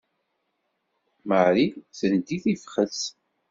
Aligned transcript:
Marie 1.27 1.73
tendi 1.97 2.21
tifxet. 2.43 2.95